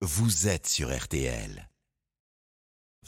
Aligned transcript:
Vous 0.00 0.46
êtes 0.46 0.68
sur 0.68 0.96
RTL. 0.96 1.67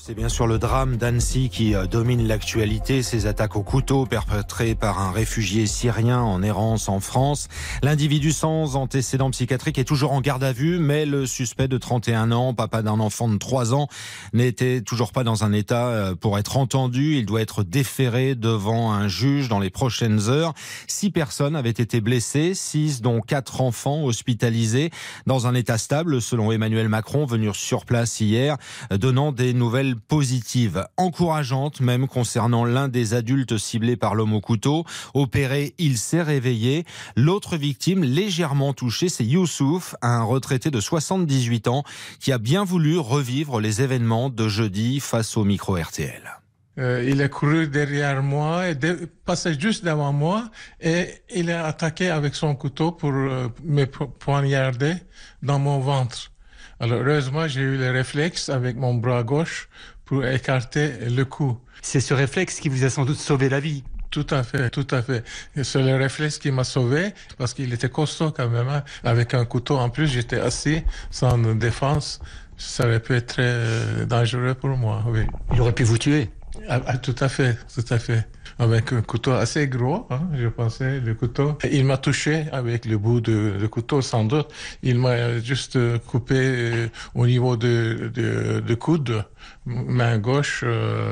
C'est 0.03 0.15
bien 0.15 0.31
sûr 0.31 0.47
le 0.47 0.59
drame 0.59 0.97
d'Annecy 0.97 1.51
qui 1.51 1.75
euh, 1.75 1.87
domine 1.87 2.27
l'actualité, 2.27 3.03
ces 3.03 3.27
attaques 3.27 3.55
au 3.55 3.63
couteau 3.63 4.07
perpétrées 4.07 4.75
par 4.75 4.99
un 4.99 5.13
réfugié 5.13 5.67
syrien 5.67 6.23
en 6.23 6.43
errance 6.43 6.89
en 6.89 7.01
France. 7.01 7.49
L'individu 7.83 8.33
sans 8.33 8.77
antécédent 8.77 9.31
psychiatrique 9.31 9.77
est 9.77 9.85
toujours 9.85 10.13
en 10.13 10.23
garde 10.23 10.43
à 10.43 10.53
vue, 10.53 10.79
mais 10.79 11.05
le 11.05 11.27
suspect 11.27 11.69
de 11.69 11.77
31 11.77 12.33
ans, 12.33 12.55
papa 12.55 12.81
d'un 12.81 12.99
enfant 12.99 13.29
de 13.29 13.37
3 13.37 13.75
ans, 13.75 13.89
n'était 14.33 14.81
toujours 14.81 15.13
pas 15.13 15.23
dans 15.23 15.45
un 15.45 15.53
état 15.53 15.89
euh, 15.89 16.15
pour 16.15 16.39
être 16.39 16.57
entendu. 16.57 17.17
Il 17.17 17.27
doit 17.27 17.43
être 17.43 17.63
déféré 17.63 18.35
devant 18.35 18.95
un 18.95 19.07
juge 19.07 19.51
dans 19.51 19.61
les 19.61 19.71
prochaines 19.71 20.31
heures. 20.31 20.55
Six 20.87 21.11
personnes 21.11 21.55
avaient 21.55 21.69
été 21.69 22.01
blessées, 22.01 22.55
six 22.55 23.03
dont 23.03 23.21
quatre 23.21 23.61
enfants 23.61 24.03
hospitalisés 24.05 24.93
dans 25.27 25.47
un 25.47 25.55
état 25.55 25.77
stable, 25.77 26.23
selon 26.23 26.53
Emmanuel 26.53 26.89
Macron, 26.89 27.27
venu 27.27 27.51
sur 27.53 27.85
place 27.85 28.19
hier, 28.21 28.57
donnant 28.91 29.31
des 29.31 29.53
nouvelles 29.53 29.90
positive, 29.97 30.87
encourageante 30.97 31.81
même 31.81 32.07
concernant 32.07 32.65
l'un 32.65 32.89
des 32.89 33.15
adultes 33.15 33.59
ciblés 33.59 33.97
par 33.97 34.15
l'homme 34.15 34.35
au 34.35 34.41
couteau. 34.41 34.85
Opéré, 35.15 35.75
il 35.79 35.99
s'est 35.99 36.23
réveillé. 36.23 36.85
L'autre 37.17 37.57
victime, 37.57 38.05
légèrement 38.05 38.73
touchée, 38.73 39.09
c'est 39.09 39.25
Youssouf, 39.25 39.95
un 40.03 40.23
retraité 40.23 40.71
de 40.71 40.81
78 40.81 41.69
ans 41.69 41.85
qui 42.19 42.33
a 42.33 42.39
bien 42.39 42.65
voulu 42.65 42.99
revivre 42.99 43.61
les 43.61 43.83
événements 43.83 44.31
de 44.31 44.49
jeudi 44.49 45.01
face 45.01 45.37
au 45.37 45.45
micro 45.45 45.77
RTL. 45.77 46.41
Euh, 46.79 47.05
il 47.07 47.21
a 47.21 47.29
couru 47.29 47.67
derrière 47.69 48.23
moi 48.23 48.69
et 48.69 48.77
passé 49.25 49.59
juste 49.59 49.85
devant 49.85 50.13
moi 50.13 50.51
et 50.81 51.09
il 51.35 51.51
a 51.51 51.67
attaqué 51.67 52.09
avec 52.09 52.35
son 52.35 52.55
couteau 52.55 52.93
pour 52.93 53.13
euh, 53.13 53.49
me 53.65 53.85
poignarder 53.85 54.95
dans 55.43 55.59
mon 55.59 55.81
ventre. 55.81 56.31
Alors 56.81 57.03
heureusement, 57.03 57.47
j'ai 57.47 57.61
eu 57.61 57.77
le 57.77 57.91
réflexe 57.91 58.49
avec 58.49 58.77
mon 58.77 58.95
bras 58.95 59.23
gauche 59.23 59.69
pour 60.07 60.25
écarter 60.25 60.93
le 61.11 61.27
coup. 61.27 61.59
C'est 61.83 62.01
ce 62.01 62.15
réflexe 62.15 62.59
qui 62.59 62.71
vous 62.71 62.85
a 62.85 62.91
sans 62.91 63.05
doute 63.05 63.19
sauvé 63.19 63.51
la 63.51 63.61
vie. 63.61 63.85
Tout 64.11 64.27
à 64.31 64.43
fait, 64.43 64.71
tout 64.71 64.87
à 64.91 65.03
fait. 65.03 65.23
C'est 65.63 65.83
le 65.83 65.95
réflexe 65.97 66.39
qui 66.39 66.51
m'a 66.51 66.65
sauvé 66.65 67.13
parce 67.37 67.53
qu'il 67.53 67.73
était 67.75 67.91
costaud 67.91 68.33
quand 68.33 68.49
même. 68.49 68.69
Hein. 68.69 68.83
Avec 69.05 69.35
un 69.35 69.45
couteau 69.45 69.77
en 69.77 69.91
plus, 69.91 70.07
j'étais 70.07 70.41
assis 70.41 70.83
sans 71.11 71.37
défense. 71.55 72.21
Ça 72.57 72.87
aurait 72.87 73.01
pu 73.01 73.15
être 73.15 73.27
très 73.27 73.43
euh, 73.45 74.07
dangereux 74.07 74.55
pour 74.55 74.71
moi, 74.71 75.05
oui. 75.07 75.21
Il 75.53 75.61
aurait 75.61 75.75
pu 75.75 75.85
vous 75.85 75.99
tuer. 75.99 76.31
Ah, 76.69 76.81
ah, 76.87 76.99
tout 76.99 77.15
à 77.21 77.29
fait, 77.29 77.57
tout 77.75 77.85
à 77.91 77.99
fait. 77.99 78.27
Avec 78.59 78.93
un 78.93 79.03
couteau 79.03 79.33
assez 79.33 79.69
gros, 79.69 80.07
hein, 80.11 80.21
je 80.35 80.49
pensais, 80.49 81.01
le 81.01 81.15
couteau. 81.15 81.57
Il 81.71 81.85
m'a 81.85 81.97
touché 81.97 82.47
avec 82.53 82.85
le 82.85 82.99
bout 82.99 83.21
de, 83.21 83.57
de 83.61 83.67
couteau, 83.67 84.03
sans 84.03 84.25
doute. 84.25 84.49
Il 84.83 84.99
m'a 84.99 85.39
juste 85.39 85.79
coupé 86.07 86.35
euh, 86.37 86.89
au 87.15 87.27
niveau 87.27 87.57
de, 87.57 88.11
de, 88.13 88.61
de 88.61 88.75
coude, 88.75 89.25
main 89.67 90.19
gauche, 90.19 90.65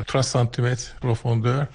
3 0.06 0.20
euh, 0.20 0.22
cm 0.22 0.76
profondeur. 1.00 1.66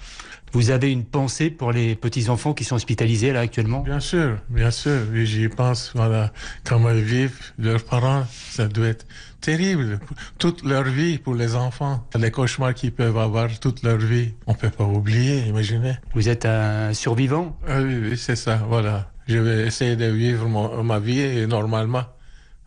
Vous 0.54 0.70
avez 0.70 0.92
une 0.92 1.04
pensée 1.04 1.50
pour 1.50 1.72
les 1.72 1.96
petits-enfants 1.96 2.54
qui 2.54 2.62
sont 2.62 2.76
hospitalisés 2.76 3.32
là 3.32 3.40
actuellement? 3.40 3.80
Bien 3.80 3.98
sûr, 3.98 4.38
bien 4.48 4.70
sûr. 4.70 5.00
J'y 5.12 5.48
pense. 5.48 5.90
Voilà, 5.96 6.32
comment 6.62 6.90
ils 6.90 7.02
vivent, 7.02 7.40
leurs 7.58 7.82
parents, 7.82 8.24
ça 8.50 8.68
doit 8.68 8.86
être 8.86 9.04
terrible. 9.40 9.98
Toute 10.38 10.64
leur 10.64 10.84
vie 10.84 11.18
pour 11.18 11.34
les 11.34 11.56
enfants. 11.56 12.06
Les 12.16 12.30
cauchemars 12.30 12.72
qu'ils 12.72 12.92
peuvent 12.92 13.18
avoir 13.18 13.48
toute 13.58 13.82
leur 13.82 13.98
vie. 13.98 14.34
On 14.46 14.54
peut 14.54 14.70
pas 14.70 14.84
oublier, 14.84 15.50
imaginez. 15.54 15.94
Vous 16.14 16.28
êtes 16.28 16.46
un 16.46 16.92
survivant? 16.92 17.56
Ah 17.68 17.80
Oui, 17.80 17.96
oui, 18.10 18.16
c'est 18.16 18.34
ça, 18.36 18.56
voilà. 18.68 19.10
Je 19.28 19.38
vais 19.38 19.66
essayer 19.66 19.94
de 19.96 20.06
vivre 20.06 20.48
ma 20.82 20.98
vie 20.98 21.46
normalement. 21.46 22.04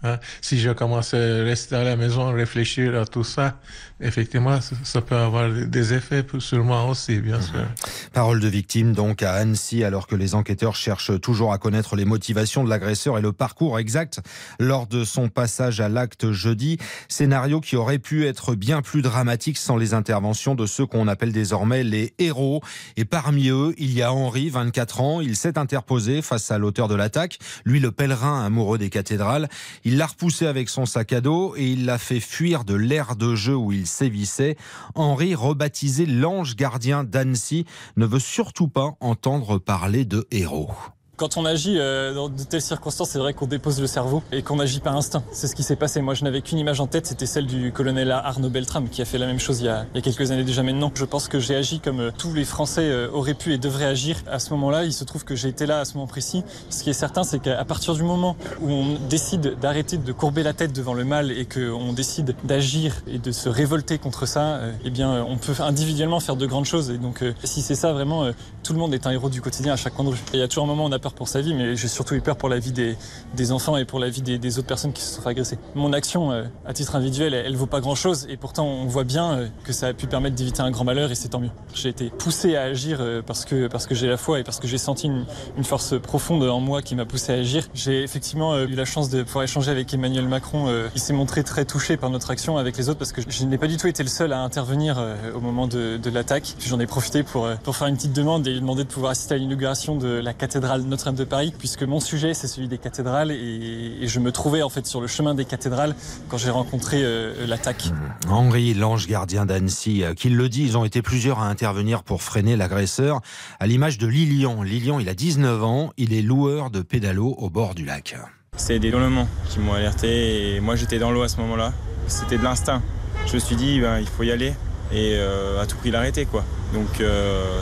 Hein? 0.04 0.20
Si 0.42 0.60
je 0.60 0.70
commence 0.72 1.14
à 1.14 1.18
rester 1.18 1.76
à 1.76 1.84
la 1.84 1.96
maison, 1.96 2.32
réfléchir 2.32 2.96
à 3.00 3.06
tout 3.06 3.24
ça, 3.24 3.60
effectivement, 4.00 4.60
ça, 4.84 5.02
peut 5.02 5.16
avoir 5.16 5.50
des 5.50 5.94
effets 5.94 6.24
sur 6.40 6.64
moi 6.64 6.86
aussi, 6.86 7.20
bien 7.20 7.42
sûr. 7.42 7.56
Mhm. 7.56 7.66
Parole 8.14 8.40
de 8.40 8.48
victime 8.48 8.94
donc 8.94 9.24
à 9.24 9.34
Annecy, 9.34 9.84
alors 9.84 10.08
que 10.08 10.16
les 10.16 10.36
enquêteurs 10.36 10.76
cherchent 10.76 11.20
toujours 11.20 11.52
à 11.52 11.58
connaître 11.58 11.96
les 11.96 12.06
motivations 12.06 12.64
de 12.64 12.70
l'agresseur 12.70 13.18
et 13.18 13.22
le 13.22 13.34
parcours 13.34 13.80
exact 13.80 14.20
lors 14.60 14.88
de 14.88 15.04
son 15.04 15.30
passage 15.30 15.82
à 15.82 15.90
l'acte 15.90 16.32
jeudi. 16.32 16.78
Scénario 17.08 17.60
qui 17.60 17.76
aurait 17.76 18.00
pu 18.00 18.26
être 18.28 18.56
bien 18.56 18.82
plus 18.82 19.02
dramatique 19.02 19.58
sans 19.58 19.78
les 19.78 19.94
interventions 19.94 20.56
de 20.56 20.66
ceux 20.66 20.86
qu'on 20.86 21.08
appelle 21.08 21.32
désormais 21.32 21.84
les 21.84 22.14
héros. 22.20 22.62
Et 22.98 23.06
parmi 23.06 23.50
eux, 23.50 23.74
il 23.78 23.94
y 23.94 24.02
a 24.02 24.14
Henri, 24.14 24.50
24 24.50 25.02
ans. 25.02 25.22
Il 25.22 25.36
s'est 25.36 25.58
interposé 25.58 26.22
face 26.22 26.52
à 26.52 26.58
l'auteur 26.58 26.88
de 26.88 26.96
l'attaque, 26.96 27.40
lui 27.66 27.80
le 27.80 27.92
pèlerin 27.92 28.46
amoureux 28.46 28.78
des 28.78 28.90
cathédrales. 28.90 29.50
Il 29.88 29.96
l'a 29.96 30.08
repoussé 30.08 30.46
avec 30.46 30.68
son 30.68 30.86
sac 30.86 31.14
à 31.14 31.22
dos 31.22 31.56
et 31.56 31.66
il 31.66 31.86
l'a 31.86 31.98
fait 31.98 32.20
fuir 32.20 32.66
de 32.66 32.74
l'air 32.74 33.16
de 33.16 33.36
jeu 33.36 33.56
où 33.56 33.72
il 33.72 33.88
sévissait. 33.88 34.58
Henri, 34.96 35.34
rebaptisé 35.34 36.06
l'ange 36.06 36.58
gardien 36.58 37.06
d'Annecy, 37.06 37.64
ne 37.96 38.06
veut 38.06 38.20
surtout 38.20 38.68
pas 38.68 38.98
entendre 39.00 39.60
parler 39.60 40.04
de 40.04 40.28
héros. 40.30 40.74
Quand 41.18 41.36
on 41.36 41.46
agit 41.46 41.80
euh, 41.80 42.14
dans 42.14 42.30
de 42.30 42.44
telles 42.44 42.62
circonstances, 42.62 43.10
c'est 43.10 43.18
vrai 43.18 43.34
qu'on 43.34 43.48
dépose 43.48 43.82
le 43.82 43.88
cerveau 43.88 44.22
et 44.32 44.44
qu'on 44.44 44.60
agit 44.60 44.80
par 44.80 44.96
instinct. 44.96 45.24
C'est 45.32 45.48
ce 45.48 45.56
qui 45.56 45.64
s'est 45.64 45.76
passé. 45.76 46.00
Moi, 46.00 46.14
je 46.14 46.24
n'avais 46.24 46.42
qu'une 46.42 46.60
image 46.60 46.80
en 46.80 46.86
tête, 46.86 47.08
c'était 47.08 47.26
celle 47.26 47.48
du 47.48 47.72
colonel 47.72 48.12
Arnaud 48.12 48.52
Beltrame 48.52 48.88
qui 48.88 49.02
a 49.02 49.06
fait 49.06 49.18
la 49.18 49.26
même 49.26 49.40
chose 49.40 49.60
il 49.60 49.66
y 49.66 49.68
a, 49.68 49.88
quelques 50.04 50.30
années 50.30 50.44
déjà 50.44 50.62
maintenant. 50.62 50.92
Je 50.94 51.06
pense 51.06 51.28
que 51.28 51.40
j'ai 51.40 51.56
agi 51.56 51.80
comme 51.80 52.02
euh, 52.02 52.12
tous 52.16 52.36
les 52.36 52.46
Français 52.46 52.84
euh, 52.84 53.10
auraient 53.12 53.34
pu 53.34 53.52
et 53.52 53.58
devraient 53.58 53.88
agir 53.88 54.18
à 54.32 54.38
ce 54.38 54.52
moment-là. 54.52 54.86
Il 54.86 54.94
se 54.94 55.04
trouve 55.06 55.26
que 55.26 55.36
j'ai 55.36 55.48
été 55.50 55.66
là 55.66 55.80
à 55.80 55.86
ce 55.86 55.96
moment 55.96 56.06
précis. 56.06 56.44
Ce 56.70 56.84
qui 56.84 56.92
est 56.92 56.94
certain, 56.94 57.24
c'est 57.24 57.40
qu'à 57.40 57.66
partir 57.66 57.96
du 57.96 58.04
moment 58.04 58.36
où 58.62 58.70
on 58.70 59.00
décide 59.10 59.58
d'arrêter 59.60 59.98
de 59.98 60.12
courber 60.12 60.44
la 60.44 60.54
tête 60.54 60.72
devant 60.72 60.94
le 60.94 61.04
mal 61.04 61.32
et 61.32 61.46
qu'on 61.46 61.94
décide 61.94 62.36
d'agir 62.44 62.94
et 63.08 63.18
de 63.18 63.32
se 63.32 63.50
révolter 63.50 63.98
contre 63.98 64.28
ça, 64.28 64.60
eh 64.86 64.92
bien, 64.92 65.26
on 65.28 65.38
peut 65.38 65.56
individuellement 65.64 66.20
faire 66.20 66.36
de 66.36 66.46
grandes 66.46 66.66
choses. 66.66 66.92
Et 66.92 67.00
donc, 67.00 67.24
si 67.44 67.64
c'est 67.64 67.74
ça, 67.74 67.92
vraiment, 67.92 68.30
tout 68.62 68.74
le 68.74 68.80
monde 68.80 68.94
est 68.94 69.08
un 69.08 69.12
héros 69.12 69.30
du 69.30 69.42
quotidien 69.42 69.74
à 69.74 69.78
chaque 69.78 69.96
coin 69.96 70.06
de 70.06 70.12
rue. 70.12 70.20
il 70.34 70.40
y 70.40 70.44
a 70.44 70.48
toujours 70.48 70.66
un 70.66 70.68
moment 70.68 70.84
où 70.84 70.88
on 70.88 70.92
pour 71.14 71.28
sa 71.28 71.42
vie, 71.42 71.54
mais 71.54 71.76
j'ai 71.76 71.88
surtout 71.88 72.16
eu 72.16 72.22
peur 72.22 72.38
pour 72.38 72.50
la 72.50 72.60
vie 72.60 72.72
des, 72.72 72.96
des 73.36 73.52
enfants 73.52 73.78
et 73.78 73.86
pour 73.86 74.00
la 74.00 74.10
vie 74.10 74.22
des, 74.22 74.60
autres 74.60 74.68
personnes 74.68 74.94
qui 74.94 75.02
se 75.02 75.16
sont 75.16 75.22
fait 75.22 75.30
agresser. 75.30 75.58
Mon 75.76 75.94
action, 75.94 76.32
euh, 76.32 76.44
à 76.66 76.74
titre 76.74 76.96
individuel, 76.96 77.34
elle, 77.34 77.56
vaut 77.56 77.66
pas 77.66 77.80
grand-chose, 77.80 78.28
et 78.30 78.38
pourtant 78.38 78.66
on 78.66 78.86
voit 78.86 79.04
bien 79.04 79.34
euh, 79.34 79.48
que 79.64 79.74
ça 79.74 79.88
a 79.88 79.94
pu 79.94 80.08
permettre 80.08 80.36
d'éviter 80.36 80.62
un 80.62 80.72
grand 80.72 80.84
malheur, 80.84 81.12
et 81.12 81.16
c'est 81.16 81.30
tant 81.30 81.40
mieux. 81.40 81.50
J'ai 81.74 81.90
été 81.90 82.10
poussé 82.10 82.56
à 82.56 82.64
agir 82.64 83.00
euh, 83.02 83.22
parce 83.26 83.46
que, 83.46 83.68
parce 83.68 83.86
que 83.86 83.96
j'ai 83.96 84.08
la 84.08 84.18
foi 84.18 84.40
et 84.40 84.44
parce 84.44 84.60
que 84.60 84.68
j'ai 84.68 84.78
senti 84.78 85.08
une, 85.08 85.26
force 85.64 86.00
profonde 86.00 86.44
en 86.44 86.62
moi 86.62 86.82
qui 86.82 86.96
m'a 86.96 87.06
poussé 87.06 87.34
à 87.34 87.36
agir. 87.36 87.68
J'ai 87.74 88.02
effectivement 88.02 88.58
eu 88.58 88.74
la 88.74 88.86
chance 88.86 89.10
de 89.10 89.22
pouvoir 89.24 89.44
échanger 89.44 89.70
avec 89.70 89.94
Emmanuel 89.94 90.26
Macron. 90.26 90.74
Il 90.96 91.02
s'est 91.02 91.12
montré 91.12 91.44
très 91.44 91.66
touché 91.66 91.98
par 91.98 92.10
notre 92.10 92.32
action 92.32 92.58
avec 92.58 92.78
les 92.78 92.88
autres 92.88 93.00
parce 93.00 93.12
que 93.12 93.22
je 93.28 93.44
n'ai 93.44 93.58
pas 93.58 93.68
du 93.68 93.76
tout 93.76 93.88
été 93.88 94.02
le 94.02 94.08
seul 94.08 94.32
à 94.32 94.40
intervenir 94.40 94.98
au 95.36 95.42
moment 95.42 95.68
de, 95.68 95.98
de 95.98 96.10
l'attaque. 96.10 96.56
J'en 96.66 96.80
ai 96.80 96.88
profité 96.88 97.24
pour, 97.24 97.50
pour 97.64 97.76
faire 97.76 97.88
une 97.88 97.98
petite 97.98 98.14
demande 98.14 98.48
et 98.48 98.54
lui 98.54 98.62
demander 98.62 98.86
de 98.86 98.90
pouvoir 98.90 99.12
assister 99.12 99.36
à 99.36 99.38
l'inauguration 99.38 99.98
de 99.98 100.08
la 100.08 100.34
cathédrale 100.34 100.88
Notre-Dame 100.98 101.16
de 101.16 101.26
Paris 101.26 101.54
puisque 101.56 101.84
mon 101.84 102.00
sujet 102.00 102.34
c'est 102.34 102.48
celui 102.48 102.68
des 102.68 102.80
cathédrales 102.80 103.30
et, 103.30 104.08
je 104.08 104.20
me 104.20 104.32
trouvais 104.32 104.64
en 104.64 104.70
fait 104.70 104.88
sur 104.88 105.00
le 105.00 105.06
chemin 105.06 105.36
des 105.36 105.46
cathédrales 105.46 105.96
quand 106.28 106.40
j'ai 106.40 106.50
rencontré 106.50 107.04
euh, 107.04 107.46
l'attaque. 107.46 107.92
Mmh. 107.92 108.32
Henri, 108.32 108.74
l'ange 108.74 109.06
gardien 109.06 109.46
d'Annecy, 109.46 110.04
euh, 110.04 110.16
qui 110.16 110.30
le 110.30 110.50
dit, 110.50 110.64
ils 110.64 110.76
ont 110.76 110.86
été 110.86 111.04
plusieurs 111.04 111.38
à 111.38 111.50
intervenir 111.50 112.02
pour 112.02 112.24
freiner 112.24 112.56
l'agresseur, 112.56 113.22
à 113.60 113.68
l'image 113.68 114.00
de 114.00 114.08
Lilian. 114.08 114.64
Lilian, 114.64 114.98
il 114.98 115.08
a 115.08 115.14
19 115.14 115.64
ans, 115.64 115.92
il 115.98 116.14
est 116.14 116.24
loueur 116.24 116.72
de 116.72 116.82
pédalo 116.82 117.36
au 117.38 117.52
bord 117.52 117.76
du 117.76 117.86
lac. 117.86 118.16
C'est 118.56 118.80
des 118.80 118.88
hurlements 118.88 119.28
qui 119.50 119.60
m'ont 119.60 119.74
alerté 119.74 120.56
et 120.56 120.60
moi 120.62 120.76
j'étais 120.76 120.98
dans 120.98 121.12
l'eau 121.12 121.22
à 121.22 121.28
ce 121.28 121.38
moment-là. 121.38 121.74
C'était 122.08 122.40
de 122.40 122.44
l'instinct. 122.44 122.82
Je 123.28 123.36
me 123.36 123.40
suis 123.40 123.56
dit, 123.56 123.82
ben, 123.82 124.00
il 124.00 124.08
faut 124.08 124.24
y 124.24 124.32
aller 124.32 124.54
et 124.92 125.16
euh, 125.16 125.62
à 125.62 125.66
tout 125.66 125.78
prix 125.78 125.92
l'arrêter 125.92 126.26
quoi. 126.26 126.44
Donc 126.74 127.02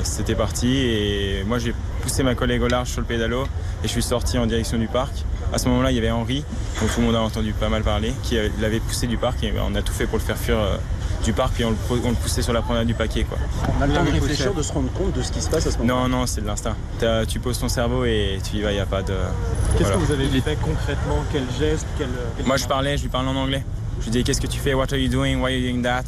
c'était 0.04 0.36
parti 0.36 0.78
et 0.78 1.44
moi 1.46 1.60
j'ai 1.60 1.76
poussé 2.02 2.24
ma 2.24 2.34
collègue 2.34 2.62
au 2.64 2.68
large 2.68 2.90
sur 2.90 3.02
le 3.02 3.08
pédalo 3.08 3.44
et 3.84 3.88
je 3.88 3.92
suis 3.92 4.02
sorti 4.02 4.38
en 4.38 4.46
direction 4.46 4.78
du 4.78 4.88
parc. 4.88 5.14
À 5.54 5.58
ce 5.58 5.68
moment-là, 5.70 5.92
il 5.92 5.96
y 5.96 6.00
avait 6.00 6.12
Henri, 6.12 6.44
dont 6.82 6.88
tout 6.88 7.00
le 7.00 7.06
monde 7.06 7.16
a 7.16 7.22
entendu 7.22 7.54
pas 7.54 7.70
mal 7.70 7.84
parler, 7.84 8.14
qui 8.24 8.36
l'avait 8.60 8.80
poussé 8.80 9.08
du 9.08 9.18
parc 9.18 9.44
et 9.44 9.54
on 9.60 9.76
a 9.76 9.82
tout 9.82 9.94
fait 9.94 10.06
pour 10.06 10.18
le 10.18 10.24
faire 10.24 10.38
fuir 10.38 10.58
euh, 10.58 10.76
du 11.24 11.34
parc 11.34 11.60
et 11.60 11.66
on 11.66 11.70
le, 11.70 12.16
poussait 12.16 12.42
sur 12.42 12.52
la 12.52 12.62
promenade 12.62 12.88
du 12.88 12.94
paquet. 12.94 13.24
Quoi. 13.24 13.38
On 13.78 13.82
a 13.82 13.88
le 13.88 13.94
temps 13.94 14.04
de 14.04 14.12
réfléchir, 14.12 14.54
de 14.54 14.62
se 14.62 14.74
rendre 14.74 14.92
compte 14.94 15.14
de 15.14 15.22
ce 15.22 15.32
qui 15.32 15.42
se 15.42 15.50
passe 15.50 15.68
à 15.68 15.72
ce 15.72 15.78
moment-là 15.78 16.08
Non, 16.08 16.10
non, 16.10 16.26
c'est 16.26 16.42
de 16.42 16.48
l'instinct. 16.48 16.76
Tu 17.28 17.40
poses 17.40 17.60
ton 17.60 17.70
cerveau 17.70 18.06
et 18.06 18.40
tu 18.44 18.58
y 18.58 18.62
vas, 18.62 18.72
il 18.72 18.76
n'y 18.76 18.82
a 18.82 18.86
pas 18.86 19.04
de... 19.04 19.14
Qu'est-ce 19.78 19.92
que 19.92 19.98
vous 19.98 20.12
avez 20.12 20.28
fait 20.42 20.58
concrètement? 20.62 21.24
Quel 21.32 21.44
geste? 21.60 21.86
Moi, 22.46 22.58
je 22.58 22.66
parlais, 22.66 22.98
je 22.98 23.04
lui 23.04 23.10
parlais 23.10 23.30
en 23.30 23.36
anglais. 23.36 23.64
Je 24.00 24.06
lui 24.06 24.12
disais, 24.12 24.24
qu'est-ce 24.24 24.42
que 24.42 24.48
tu 24.48 24.60
fais? 24.60 24.74
What 24.74 24.88
are 24.92 25.00
you 25.00 25.10
doing? 25.10 25.38
Why 25.38 25.46
are 25.46 25.52
you 25.52 25.72
doing 25.72 25.84
that? 25.84 26.04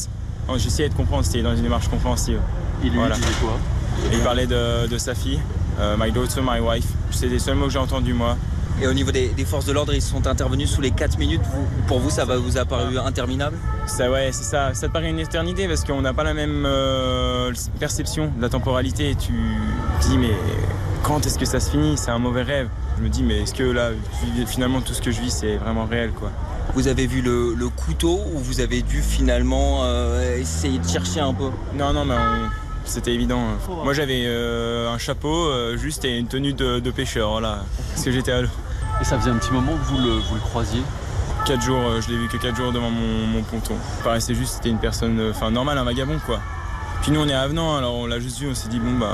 J'essayais 0.56 0.90
de 0.90 0.94
comprendre, 0.94 1.26
c'était 1.26 1.42
dans 1.42 1.56
une 1.56 1.64
démarche 1.64 1.88
compréhensive. 1.88 2.40
Il 2.84 2.92
lui 2.92 3.00
disait 3.00 3.28
quoi 3.42 3.58
Il 4.12 4.20
parlait 4.20 4.48
de, 4.48 4.88
de 4.88 4.98
sa 4.98 5.14
fille, 5.14 5.40
euh, 5.80 5.96
my 6.00 6.12
daughter, 6.12 6.42
my 6.42 6.60
wife. 6.60 6.88
C'est 7.12 7.28
les 7.28 7.40
seuls 7.40 7.56
mots 7.56 7.66
que 7.66 7.72
j'ai 7.72 7.80
entendus 7.80 8.14
moi. 8.14 8.38
Et 8.80 8.88
au 8.88 8.94
niveau 8.94 9.12
des, 9.12 9.34
forces 9.46 9.66
de 9.66 9.72
l'ordre, 9.72 9.94
ils 9.94 10.02
sont 10.02 10.28
intervenus 10.28 10.70
sous 10.70 10.82
les 10.82 10.92
4 10.92 11.18
minutes. 11.18 11.42
pour 11.88 12.00
vous, 12.00 12.12
ça 12.12 12.26
va 12.26 12.38
vous 12.38 12.58
a 12.60 12.66
paru 12.66 12.98
interminable 13.00 13.58
Ça, 13.88 14.12
ouais, 14.12 14.30
c'est 14.32 14.44
ça. 14.44 14.74
Ça 14.76 14.88
te 14.88 14.94
paraît 14.94 15.10
une 15.10 15.20
éternité 15.20 15.68
parce 15.68 15.84
qu'on 15.84 16.02
n'a 16.02 16.14
pas 16.14 16.24
la 16.24 16.36
même 16.36 16.64
euh, 16.66 17.52
perception 17.80 18.32
de 18.38 18.42
la 18.42 18.50
temporalité. 18.50 19.16
Tu 19.16 19.34
te 20.00 20.08
dis, 20.08 20.18
mais 20.20 20.34
quand 21.02 21.26
est-ce 21.26 21.40
que 21.40 21.46
ça 21.46 21.60
se 21.60 21.72
finit? 21.72 21.98
C'est 21.98 22.12
un 22.12 22.20
mauvais 22.20 22.44
rêve. 22.44 22.70
Je 23.00 23.04
me 23.04 23.10
dis, 23.10 23.24
mais 23.24 23.42
est-ce 23.42 23.56
que 23.56 23.64
là, 23.64 23.90
finalement, 24.46 24.82
tout 24.82 24.94
ce 24.94 25.02
que 25.02 25.10
je 25.10 25.22
vis, 25.22 25.32
c'est 25.32 25.58
vraiment 25.58 25.86
réel, 25.86 26.12
quoi? 26.12 26.32
Vous 26.78 26.88
avez 26.88 27.08
vu 27.08 27.22
le, 27.24 27.56
le 27.56 27.70
couteau 27.70 28.20
ou 28.36 28.38
vous 28.38 28.60
avez 28.60 28.84
dû 28.84 29.02
finalement 29.02 29.80
euh, 29.82 30.38
essayer 30.38 30.78
de 30.78 30.88
chercher 30.88 31.22
un 31.22 31.34
peu? 31.34 31.50
Non, 31.74 31.92
non, 31.92 32.06
mais 32.06 32.14
on- 32.14 32.50
c'était 32.86 33.16
évident. 33.16 33.42
Moi, 33.84 33.94
j'avais 33.94 34.26
euh, 34.28 34.88
un 34.94 35.00
chapeau 35.00 35.34
euh, 35.48 35.76
juste 35.76 36.06
et 36.06 36.16
une 36.20 36.28
tenue 36.28 36.54
de, 36.54 36.78
de 36.80 36.92
pêcheur, 36.92 37.32
voilà, 37.32 37.64
parce 37.94 38.06
que 38.06 38.12
j'étais 38.12 38.32
à 38.32 38.42
l'eau. 38.44 38.50
Et 39.02 39.06
ça 39.06 39.18
faisait 39.18 39.32
un 39.32 39.38
petit 39.38 39.52
moment 39.52 39.72
que 39.72 39.86
vous 39.92 39.98
le, 39.98 40.20
vous 40.20 40.36
le 40.36 40.40
croisiez? 40.42 40.84
4 41.48 41.62
jours, 41.64 41.82
je 42.00 42.10
l'ai 42.12 42.18
vu 42.20 42.28
que 42.28 42.38
4 42.38 42.56
jours 42.56 42.72
devant 42.72 42.92
mon, 42.92 43.26
mon 43.26 43.42
ponton. 43.42 43.74
Il 43.98 44.04
paraissait 44.04 44.36
juste 44.36 44.54
c'était 44.58 44.70
une 44.70 44.78
personne, 44.80 45.20
enfin 45.32 45.50
normale, 45.50 45.80
un 45.80 45.84
vagabond 45.84 46.20
quoi. 46.28 46.40
Puis 47.02 47.12
nous 47.12 47.22
on 47.22 47.28
est 47.28 47.34
à 47.34 47.42
Avenant, 47.42 47.76
alors 47.76 47.96
on 47.96 48.06
l'a 48.06 48.20
juste 48.20 48.38
vu, 48.40 48.48
on 48.52 48.56
s'est 48.56 48.68
dit 48.70 48.80
bon 48.80 49.00
bah 49.00 49.14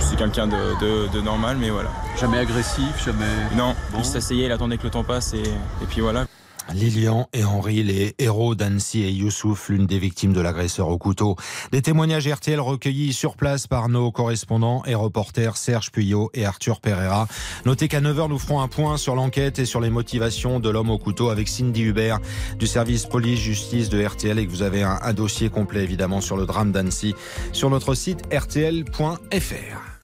c'est 0.00 0.16
quelqu'un 0.16 0.48
de, 0.48 0.56
de- 0.80 1.08
de 1.12 1.20
normal, 1.20 1.56
mais 1.60 1.70
voilà. 1.70 1.90
Jamais 2.18 2.38
agressif, 2.38 3.04
jamais. 3.04 3.24
Non, 3.56 3.76
Bon. 3.92 3.98
il 4.00 4.04
s'asseyait, 4.04 4.46
il 4.46 4.52
attendait 4.52 4.76
que 4.78 4.84
le 4.84 4.90
temps 4.90 5.04
passe 5.04 5.34
et, 5.34 5.42
et 5.42 5.86
puis 5.88 6.00
voilà. 6.00 6.24
Lilian 6.72 7.28
et 7.32 7.44
Henri, 7.44 7.82
les 7.82 8.14
héros 8.18 8.54
d'Annecy 8.54 9.02
et 9.02 9.10
Youssouf, 9.10 9.68
l'une 9.68 9.86
des 9.86 9.98
victimes 9.98 10.32
de 10.32 10.40
l'agresseur 10.40 10.88
au 10.88 10.98
couteau. 10.98 11.36
Des 11.72 11.82
témoignages 11.82 12.28
RTL 12.28 12.60
recueillis 12.60 13.12
sur 13.12 13.36
place 13.36 13.66
par 13.66 13.88
nos 13.88 14.10
correspondants 14.12 14.82
et 14.86 14.94
reporters 14.94 15.56
Serge 15.56 15.90
Puyot 15.90 16.30
et 16.34 16.44
Arthur 16.44 16.80
Pereira. 16.80 17.26
Notez 17.66 17.88
qu'à 17.88 18.00
9h, 18.00 18.28
nous 18.28 18.38
ferons 18.38 18.60
un 18.60 18.68
point 18.68 18.96
sur 18.96 19.14
l'enquête 19.14 19.58
et 19.58 19.64
sur 19.64 19.80
les 19.80 19.90
motivations 19.90 20.60
de 20.60 20.70
l'homme 20.70 20.90
au 20.90 20.98
couteau 20.98 21.30
avec 21.30 21.48
Cindy 21.48 21.82
Hubert 21.82 22.20
du 22.58 22.66
service 22.66 23.06
police-justice 23.06 23.88
de 23.88 24.04
RTL 24.04 24.38
et 24.38 24.46
que 24.46 24.50
vous 24.50 24.62
avez 24.62 24.82
un, 24.82 24.98
un 25.02 25.12
dossier 25.12 25.48
complet 25.48 25.82
évidemment 25.82 26.20
sur 26.20 26.36
le 26.36 26.46
drame 26.46 26.72
d'Annecy 26.72 27.14
sur 27.52 27.70
notre 27.70 27.94
site 27.94 28.22
rtl.fr. 28.32 29.99